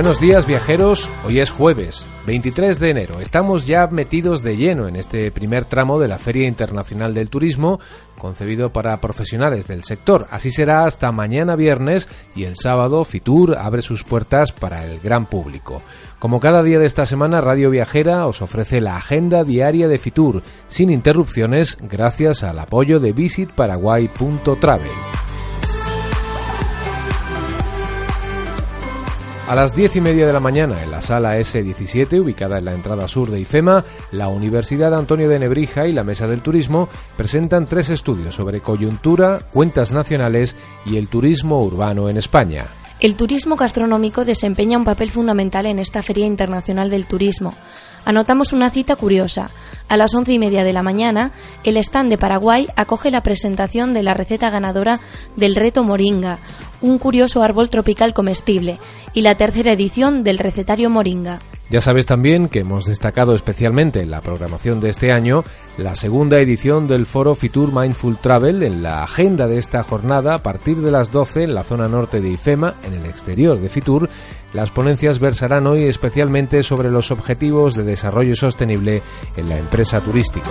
[0.00, 3.20] Buenos días viajeros, hoy es jueves, 23 de enero.
[3.20, 7.80] Estamos ya metidos de lleno en este primer tramo de la Feria Internacional del Turismo,
[8.16, 10.28] concebido para profesionales del sector.
[10.30, 15.26] Así será hasta mañana viernes y el sábado Fitur abre sus puertas para el gran
[15.26, 15.82] público.
[16.20, 20.44] Como cada día de esta semana, Radio Viajera os ofrece la agenda diaria de Fitur,
[20.68, 25.27] sin interrupciones, gracias al apoyo de visitparaguay.travel.
[29.48, 32.74] A las diez y media de la mañana, en la sala S17, ubicada en la
[32.74, 33.82] entrada sur de IFEMA,
[34.12, 39.38] la Universidad Antonio de Nebrija y la Mesa del Turismo presentan tres estudios sobre coyuntura,
[39.50, 40.54] cuentas nacionales
[40.84, 42.66] y el turismo urbano en España.
[43.00, 47.54] El turismo gastronómico desempeña un papel fundamental en esta Feria Internacional del Turismo.
[48.04, 49.50] Anotamos una cita curiosa.
[49.88, 51.32] A las once y media de la mañana,
[51.64, 55.00] el stand de Paraguay acoge la presentación de la receta ganadora
[55.36, 56.38] del reto Moringa,
[56.80, 58.78] un curioso árbol tropical comestible,
[59.12, 61.40] y la tercera edición del recetario Moringa.
[61.70, 65.44] Ya sabes también que hemos destacado especialmente en la programación de este año
[65.76, 70.42] la segunda edición del foro Fitur Mindful Travel en la agenda de esta jornada a
[70.42, 74.08] partir de las 12 en la zona norte de IFEMA, en el exterior de Fitur.
[74.54, 79.02] Las ponencias versarán hoy especialmente sobre los objetivos de desarrollo sostenible
[79.36, 80.50] en la empresa turística.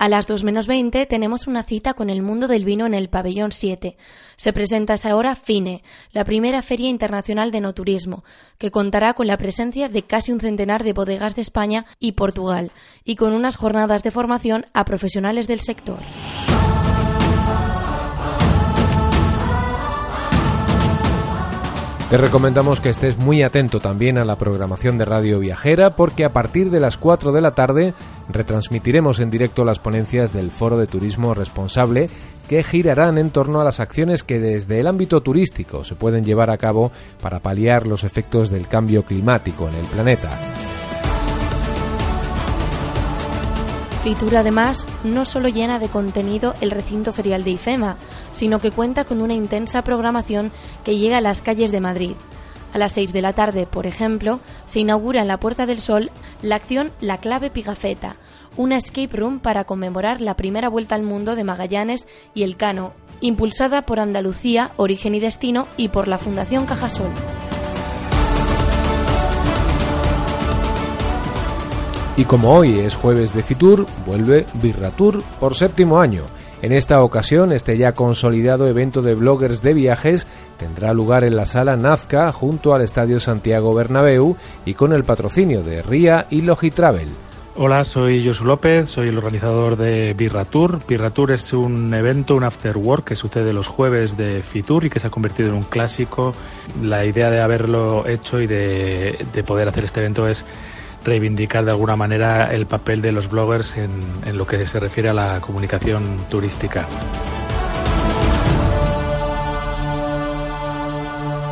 [0.00, 3.10] A las 2 menos 20 tenemos una cita con el mundo del vino en el
[3.10, 3.98] pabellón 7.
[4.34, 8.24] Se presenta esa hora FINE, la primera feria internacional de no turismo,
[8.56, 12.70] que contará con la presencia de casi un centenar de bodegas de España y Portugal,
[13.04, 15.98] y con unas jornadas de formación a profesionales del sector.
[22.10, 26.32] Te recomendamos que estés muy atento también a la programación de Radio Viajera porque a
[26.32, 27.94] partir de las 4 de la tarde
[28.28, 32.10] retransmitiremos en directo las ponencias del Foro de Turismo Responsable
[32.48, 36.50] que girarán en torno a las acciones que desde el ámbito turístico se pueden llevar
[36.50, 36.90] a cabo
[37.22, 40.30] para paliar los efectos del cambio climático en el planeta.
[44.02, 47.96] Fitur además no solo llena de contenido el recinto ferial de IFEMA,
[48.30, 50.52] sino que cuenta con una intensa programación
[50.84, 52.14] que llega a las calles de Madrid.
[52.72, 56.10] A las 6 de la tarde, por ejemplo, se inaugura en la Puerta del Sol
[56.42, 58.16] la acción La Clave Pigafetta,
[58.56, 62.92] una escape room para conmemorar la primera vuelta al mundo de Magallanes y el Cano,
[63.20, 67.10] impulsada por Andalucía, Origen y Destino y por la Fundación Cajasol.
[72.16, 76.24] Y como hoy es jueves de Fitur, vuelve Birratur por séptimo año.
[76.62, 80.26] En esta ocasión, este ya consolidado evento de bloggers de viajes
[80.58, 85.62] tendrá lugar en la sala Nazca junto al Estadio Santiago Bernabéu y con el patrocinio
[85.62, 87.08] de RIA y Logitravel.
[87.56, 90.80] Hola, soy Josu López, soy el organizador de Birratur.
[90.86, 95.00] Birratur es un evento, un after work que sucede los jueves de Fitur y que
[95.00, 96.34] se ha convertido en un clásico.
[96.82, 100.44] La idea de haberlo hecho y de poder hacer este evento es
[101.04, 103.90] reivindicar de alguna manera el papel de los bloggers en,
[104.24, 106.88] en lo que se refiere a la comunicación turística.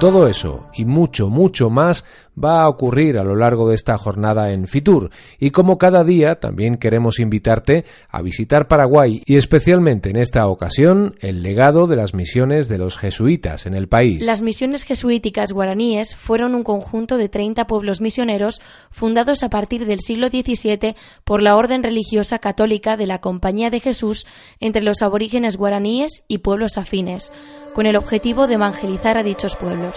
[0.00, 2.06] Todo eso y mucho, mucho más
[2.42, 6.36] va a ocurrir a lo largo de esta jornada en Fitur y como cada día
[6.36, 12.14] también queremos invitarte a visitar Paraguay y especialmente en esta ocasión el legado de las
[12.14, 14.24] misiones de los jesuitas en el país.
[14.24, 20.00] Las misiones jesuíticas guaraníes fueron un conjunto de 30 pueblos misioneros fundados a partir del
[20.00, 24.26] siglo XVII por la orden religiosa católica de la Compañía de Jesús
[24.60, 27.30] entre los aborígenes guaraníes y pueblos afines
[27.74, 29.96] con el objetivo de evangelizar a dichos pueblos.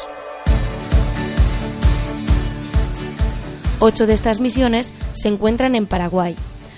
[3.80, 6.36] Ocho de estas misiones se encuentran en Paraguay.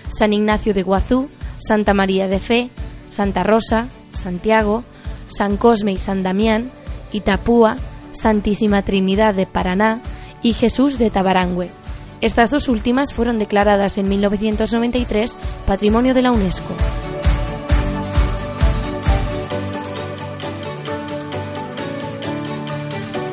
[0.10, 2.70] San Ignacio de Guazú, Santa María de Fe,
[3.10, 4.84] Santa Rosa, Santiago,
[5.28, 6.72] San Cosme y San Damián,
[7.12, 7.78] Itapúa,
[8.14, 10.02] Santísima Trinidad de Paraná
[10.42, 11.70] y Jesús de Tabarangüe.
[12.22, 16.74] Estas dos últimas fueron declaradas en 1993 Patrimonio de la UNESCO.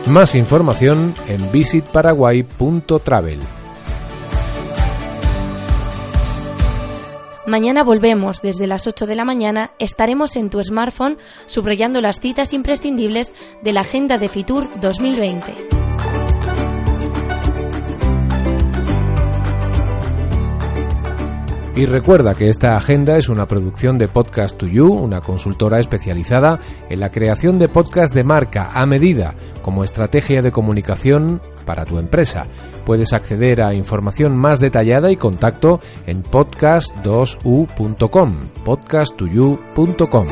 [0.06, 3.38] Más información en visitparaguay.travel.
[7.46, 12.52] Mañana volvemos, desde las 8 de la mañana estaremos en tu smartphone subrayando las citas
[12.52, 13.32] imprescindibles
[13.62, 15.91] de la Agenda de Fitur 2020.
[21.74, 26.60] Y recuerda que esta agenda es una producción de Podcast to You, una consultora especializada
[26.90, 31.98] en la creación de podcast de marca a medida como estrategia de comunicación para tu
[31.98, 32.44] empresa.
[32.84, 38.36] Puedes acceder a información más detallada y contacto en podcast2u.com,
[38.66, 40.26] podcast2u.com.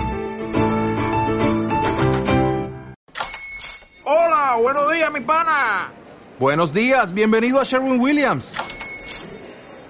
[4.04, 5.90] Hola, buenos días, mi pana.
[6.38, 8.52] Buenos días, bienvenido a Sherwin Williams.